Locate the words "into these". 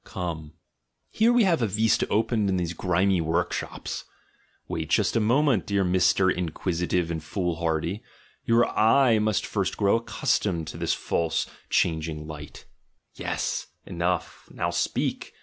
2.49-2.73